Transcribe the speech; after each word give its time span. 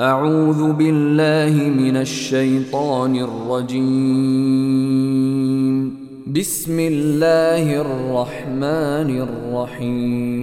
أعوذ 0.00 0.72
بالله 0.72 1.56
من 1.72 1.96
الشيطان 1.96 3.16
الرجيم 3.16 3.86
بسم 6.36 6.80
الله 6.80 7.80
الرحمن 7.80 9.10
الرحيم 9.24 10.36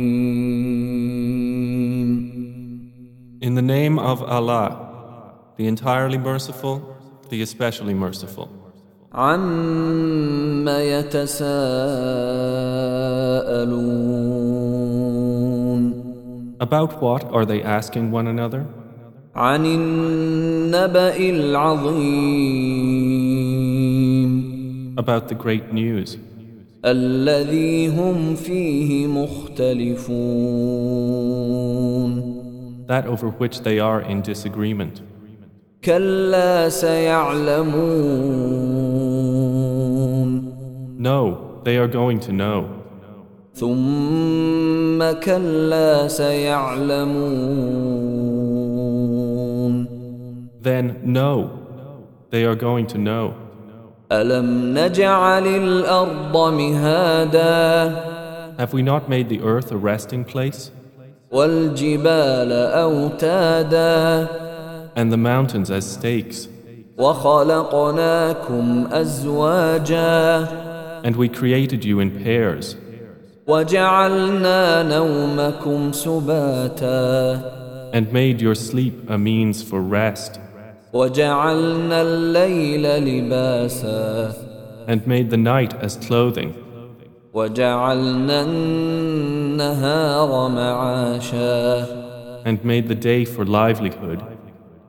In 3.44 3.54
the 3.54 3.62
name 3.62 4.00
of 4.00 4.24
Allah, 4.24 4.74
the 5.58 5.68
entirely 5.68 6.18
merciful, 6.18 6.82
the 7.30 7.44
especially 7.44 7.94
merciful. 7.94 8.50
عما 9.14 10.82
يتساءلون 10.84 11.54
About 16.60 17.00
what 17.04 17.24
are 17.32 17.46
they 17.46 17.62
asking 17.62 18.10
one 18.10 18.26
another? 18.26 18.66
عن 19.39 19.67
النبأ 19.67 21.17
العظيم 21.17 22.59
About 24.99 25.29
the 25.29 25.35
great 25.35 25.73
news, 25.73 26.19
الذي 26.85 27.89
هم 27.89 28.35
فيه 28.35 29.07
مختلفون 29.07 30.09
that 32.89 33.07
over 33.07 33.29
which 33.29 33.61
they 33.63 33.79
are 33.79 34.01
in 34.01 34.23
disagreement. 34.23 35.03
كلا 35.85 36.69
سيعلمون 36.69 37.79
No, 40.99 41.61
they 41.63 41.77
are 41.77 41.87
going 41.87 42.19
to 42.27 42.33
know. 42.33 42.65
ثم 43.55 45.13
كلا 45.23 46.09
سيعلمون 46.09 47.59
then 50.61 51.01
know, 51.03 52.07
they 52.31 52.45
are 52.45 52.55
going 52.55 52.87
to 52.89 52.99
know. 52.99 53.35
Have 58.59 58.73
we 58.73 58.83
not 58.83 59.09
made 59.09 59.29
the 59.29 59.41
earth 59.43 59.71
a 59.71 59.77
resting 59.77 60.25
place? 60.25 60.71
And 64.97 65.13
the 65.13 65.17
mountains 65.17 65.71
as 65.71 65.87
stakes. 65.87 66.49
And 71.05 71.17
we 71.17 71.29
created 71.29 71.85
you 71.85 72.01
in 72.01 72.11
pairs. 72.25 72.77
And 77.93 78.13
made 78.13 78.41
your 78.41 78.55
sleep 78.55 79.09
a 79.09 79.17
means 79.19 79.63
for 79.63 79.81
rest. 79.81 80.41
وجعلنا 80.99 82.03
الليل 82.03 82.83
لباسا 82.83 84.33
and 84.89 85.07
made 85.07 85.31
the 85.31 85.37
night 85.37 85.75
as 85.81 85.97
clothing, 85.97 86.53
وجعلنا 87.33 88.43
النهار 88.43 90.49
معاشا 90.49 91.87
and 92.45 92.65
made 92.65 92.89
the 92.89 92.97
day 92.97 93.25
for 93.25 93.45
livelihood, 93.45 94.23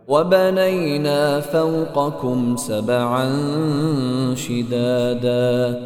وبنينا 0.07 1.39
فوقكم 1.39 2.55
سبعا 2.57 3.25
شدادا 4.35 5.79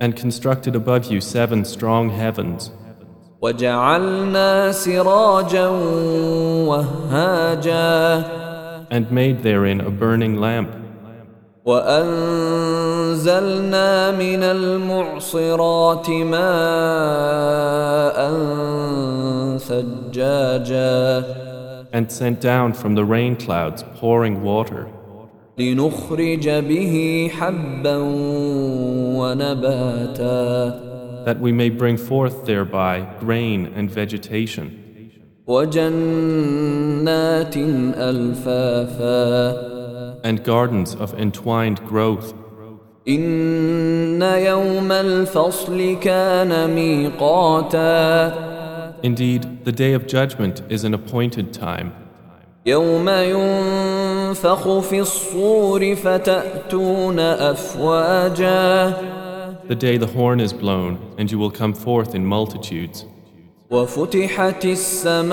and 0.00 0.16
constructed 0.16 0.74
above 0.74 1.04
you 1.12 1.20
seven 1.20 1.64
strong 1.64 2.10
heavens, 2.10 2.70
وجعلنا 3.40 4.72
سراجا 4.72 5.68
وهاجا 6.66 8.24
and 8.89 9.11
made 9.11 9.43
therein 9.43 9.81
a 9.81 9.89
burning 9.89 10.37
lamp, 10.37 10.69
وأنزلنا 11.65 13.11
من 14.11 14.43
المعصرات 14.43 16.09
ماء 16.09 16.37
ثجاجا 19.57 21.23
and 21.93 22.11
sent 22.11 22.41
down 22.41 22.73
from 22.73 22.93
the 22.95 23.05
rain 23.05 23.35
clouds 23.35 23.83
pouring 23.95 24.43
water, 24.43 24.87
لنخرج 25.57 26.49
به 26.49 27.29
حبا 27.33 27.97
ونباتا 29.17 30.85
that 31.25 31.39
we 31.39 31.51
may 31.51 31.69
bring 31.69 31.97
forth 31.97 32.45
thereby 32.45 32.99
grain 33.19 33.73
and 33.75 33.89
vegetation, 33.89 34.88
وجنات 35.49 37.15
ألفافا 37.97 39.75
and 40.23 40.43
gardens 40.43 40.95
of 40.95 41.13
entwined 41.19 41.79
growth. 41.85 42.33
إن 43.07 44.21
يوم 44.21 44.91
الفصل 44.91 45.97
كان 46.01 46.75
ميقاتا 46.75 48.55
Indeed, 49.03 49.65
the 49.65 49.71
day 49.71 49.93
of 49.93 50.07
judgment 50.07 50.63
is 50.67 50.83
an 50.83 50.93
appointed 50.95 51.53
time, 51.53 51.91
يوم 52.65 53.09
ينفخ 53.09 54.79
في 54.79 54.99
الصور 54.99 55.95
فتأتون 55.95 57.19
أفواجا 57.19 58.93
the 59.67 59.75
day 59.75 59.97
the 59.97 60.05
horn 60.05 60.39
is 60.39 60.53
blown, 60.53 60.99
and 61.17 61.31
you 61.31 61.39
will 61.39 61.49
come 61.49 61.73
forth 61.73 62.13
in 62.13 62.23
multitudes. 62.23 63.05
وفتحت 63.71 64.65
السماء 64.65 65.29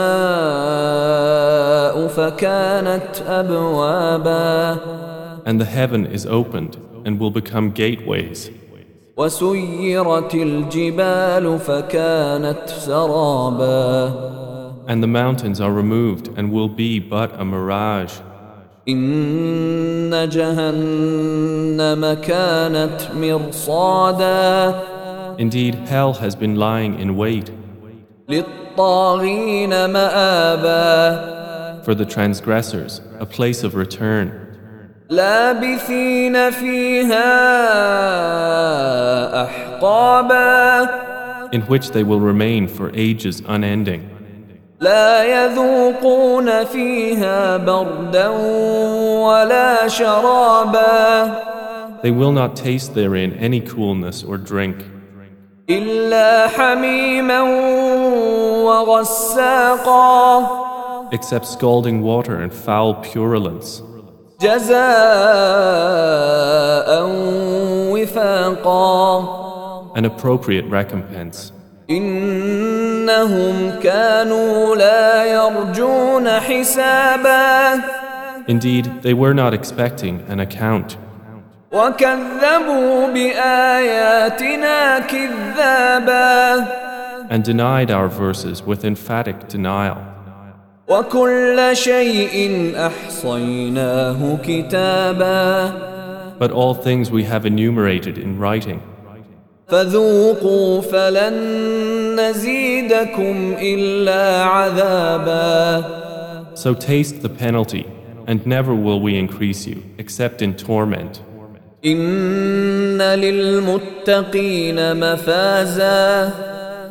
فكانت 2.07 3.23
أبوابا 3.27 4.77
And 5.45 5.61
the 5.61 5.65
heaven 5.65 6.07
is 6.07 6.25
opened 6.27 6.77
and 7.05 7.19
will 7.19 7.31
become 7.31 7.71
gateways, 7.73 8.51
وسيرت 9.17 10.35
الجبال 10.35 11.59
فكانت 11.59 12.69
سرابا 12.69 14.33
and 14.89 15.03
the 15.03 15.07
mountains 15.07 15.61
are 15.61 15.73
removed 15.73 16.29
and 16.37 16.51
will 16.51 16.69
be 16.69 16.99
but 16.99 17.31
a 17.41 17.45
mirage. 17.45 18.15
إن 18.89 20.29
جهنم 20.29 22.15
كانت 22.15 23.09
مرصادا 23.17 24.75
Indeed, 25.39 25.75
hell 25.75 26.13
has 26.15 26.35
been 26.35 26.57
lying 26.57 26.99
in 26.99 27.17
wait 27.17 27.51
للطاغين 27.51 27.53
مآبا 27.53 27.66
for 31.85 31.95
the 31.95 32.07
transgressors, 32.09 33.01
a 33.19 33.27
place 33.27 33.65
of 33.65 33.75
return, 33.75 34.43
لابثين 35.11 36.51
فيها 36.51 37.33
أحقابا 39.45 40.89
in 41.53 41.61
which 41.63 41.91
they 41.91 42.03
will 42.03 42.21
remain 42.21 42.67
for 42.67 42.91
ages 42.95 43.43
unending. 43.47 44.09
لا 44.81 45.25
يذوقون 45.25 46.65
فيها 46.65 47.57
بردا 47.57 48.29
ولا 48.29 49.89
شرابا 49.89 51.53
They 52.03 52.11
will 52.11 52.33
not 52.33 52.57
taste 52.57 52.95
therein 52.95 53.33
any 53.35 53.61
coolness 53.61 54.25
or 54.25 54.37
drink, 54.39 54.77
إلا 54.77 54.83
حميما 54.83 54.83
وغساقا 54.83 54.96
Except 61.12 61.46
scalding 61.46 62.02
water 62.02 62.40
and 62.40 62.54
foul 62.54 62.94
purulence. 62.96 63.82
An 69.96 70.06
appropriate 70.06 70.66
recompense. 70.70 71.52
Indeed, 78.48 78.86
they 79.02 79.14
were 79.14 79.34
not 79.34 79.54
expecting 79.54 80.22
an 80.30 80.40
account. 80.40 80.96
And 87.30 87.44
denied 87.44 87.92
our 87.92 88.08
verses 88.08 88.64
with 88.64 88.86
emphatic 88.86 89.50
denial. 89.50 90.02
But 96.40 96.52
all 96.52 96.74
things 96.74 97.12
we 97.12 97.26
have 97.26 97.46
enumerated 97.46 98.18
in 98.18 98.40
writing. 98.40 98.82
So 106.56 106.74
taste 106.74 107.22
the 107.22 107.30
penalty, 107.30 107.86
and 108.26 108.48
never 108.48 108.74
will 108.74 109.02
we 109.02 109.18
increase 109.18 109.68
you 109.68 109.84
except 109.98 110.42
in 110.42 110.56
torment. 110.56 111.22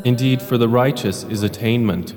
Indeed, 0.04 0.40
for 0.42 0.56
the 0.58 0.68
righteous 0.68 1.24
is 1.24 1.42
attainment. 1.42 2.14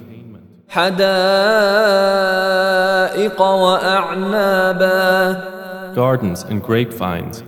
Gardens 5.96 6.44
and 6.44 6.62
grapevines. 6.62 7.44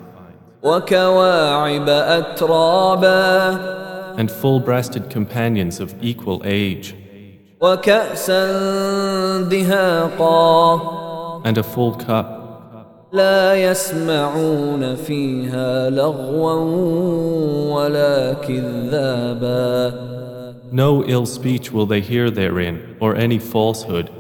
And 4.17 4.29
full 4.31 4.59
breasted 4.59 5.09
companions 5.09 5.79
of 5.79 5.93
equal 6.01 6.41
age. 6.43 6.95
And 11.45 11.57
a 11.57 11.63
full 11.63 11.93
cup. 11.95 12.40
لا 13.12 13.54
يسمعون 13.54 14.94
فيها 14.94 15.90
لغوا 15.90 16.52
ولا 17.74 18.32
كذابا 18.32 19.92
No 20.72 21.04
ill 21.06 21.26
speech 21.26 21.72
will 21.72 21.86
they 21.86 22.00
hear 22.00 22.28
therein, 22.30 22.96
or 23.00 23.14
any 23.14 23.38
falsehood. 23.38 24.10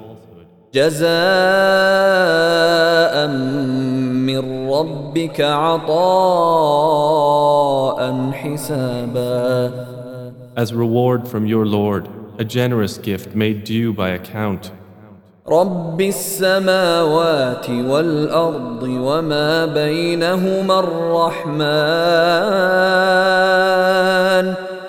جزاء 1.96 3.26
من 4.28 4.68
ربك 4.70 5.40
عطاء 5.40 5.90
حسابا 8.32 9.72
As 10.56 10.72
reward 10.72 11.28
from 11.28 11.46
your 11.46 11.66
Lord, 11.66 12.08
a 12.38 12.44
generous 12.44 12.96
gift 12.98 13.34
made 13.34 13.64
due 13.64 13.92
by 13.92 14.10
account. 14.10 14.70
رب 15.51 16.01
السماوات 16.01 17.69
والأرض 17.69 18.83
وما 18.83 19.65
بينهما 19.65 20.79
الرحمن 20.79 21.61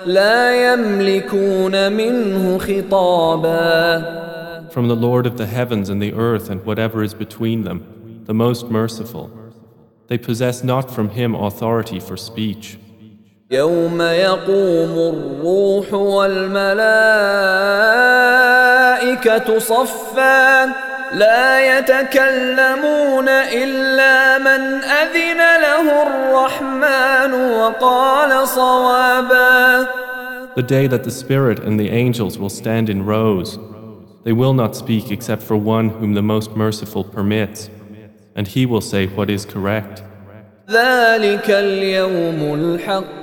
لا 0.07 0.73
يملكون 0.73 1.93
منه 1.93 2.59
خطابا 2.59 4.23
From 4.71 4.89
the 4.89 4.97
Lord 4.97 5.27
of 5.27 5.37
the 5.37 5.47
heavens 5.47 5.91
and 5.91 6.01
the 6.01 6.15
earth 6.15 6.49
and 6.49 6.65
whatever 6.65 7.03
is 7.03 7.13
between 7.13 7.65
them, 7.65 8.23
the 8.25 8.33
most 8.33 8.71
merciful. 8.71 9.31
They 10.07 10.17
possess 10.17 10.65
not 10.65 10.91
from 10.91 11.11
him 11.11 11.35
authority 11.35 11.99
for 12.01 12.17
speech. 12.17 12.79
يوم 13.51 14.03
يقوم 14.03 15.15
الروح 15.15 15.95
والملائكة 15.95 17.33
صفا 19.60 20.66
لا 21.14 21.78
يتكلمون 21.78 23.30
إلا 23.30 24.38
من 24.38 24.84
أذن 24.84 25.38
له 25.38 25.86
الرحمن 26.04 27.34
وقال 27.34 28.48
صوابا 28.48 29.88
The 30.56 30.64
day 30.64 30.88
that 30.88 31.04
the 31.04 31.12
Spirit 31.12 31.60
and 31.60 31.80
the 31.80 31.90
angels 31.90 32.40
will 32.40 32.50
stand 32.50 32.90
in 32.90 33.06
rows, 33.06 33.60
they 34.24 34.34
will 34.34 34.54
not 34.54 34.76
speak 34.76 35.12
except 35.12 35.44
for 35.44 35.56
one 35.56 35.90
whom 35.90 36.14
the 36.14 36.24
most 36.24 36.56
merciful 36.56 37.04
permits, 37.04 37.70
and 38.36 38.48
he 38.48 38.66
will 38.66 38.82
say 38.82 39.06
what 39.06 39.30
is 39.30 39.46
correct. 39.46 40.02
ذلك 40.70 41.50
اليوم 41.50 42.54
الحق 42.54 43.21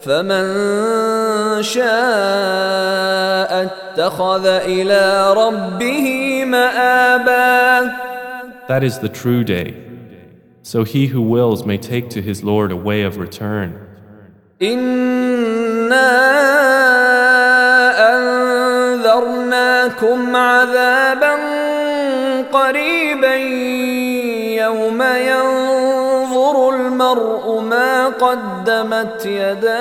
فمن 0.00 1.62
شاء 1.62 1.88
اتخذ 3.64 4.46
إلى 4.46 5.34
ربه 5.36 6.44
مآبا 6.44 8.08
That 8.68 8.84
is 8.84 8.98
the 8.98 9.08
true 9.08 9.44
day. 9.44 9.74
So 10.62 10.84
he 10.84 11.06
who 11.06 11.22
wills 11.22 11.64
may 11.64 11.78
take 11.78 12.10
to 12.10 12.20
his 12.20 12.44
Lord 12.44 12.70
a 12.70 12.76
way 12.76 13.02
of 13.02 13.16
return. 13.16 13.88
إنا 14.62 16.10
أنذرناكم 18.98 20.36
عذابا 20.36 21.34
قريبا 22.52 23.36
يوم 24.62 25.02
ينظر 25.02 25.57
المرء 27.12 27.60
ما 27.60 28.08
قدمت 28.08 29.26
يداه 29.26 29.78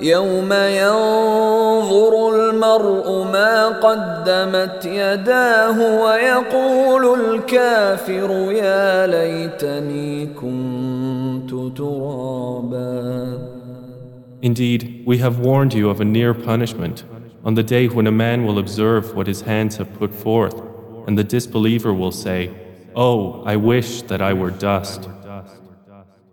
يوم 0.00 0.52
ينظر 0.52 2.12
المرء 2.34 3.24
ما 3.32 3.68
قدمت 3.68 4.84
يداه 4.84 6.02
ويقول 6.02 7.20
الكافر 7.20 8.30
يا 8.52 9.06
ليتني 9.06 10.26
كنت 10.26 11.50
ترابا 11.78 13.50
Indeed, 14.42 15.02
we 15.04 15.18
have 15.18 15.40
warned 15.40 15.74
you 15.74 15.90
of 15.90 16.00
a 16.00 16.04
near 16.04 16.32
punishment 16.32 17.04
on 17.44 17.52
the 17.54 17.62
day 17.62 17.88
when 17.88 18.06
a 18.06 18.12
man 18.12 18.46
will 18.46 18.58
observe 18.58 19.14
what 19.14 19.26
his 19.26 19.42
hands 19.42 19.76
have 19.76 19.92
put 19.98 20.14
forth, 20.14 20.58
and 21.06 21.18
the 21.18 21.24
disbeliever 21.24 21.92
will 21.92 22.10
say, 22.10 22.50
Oh, 22.94 23.44
I 23.44 23.56
wish 23.56 24.02
that 24.02 24.20
I 24.20 24.32
were 24.32 24.50
dust. 24.50 25.08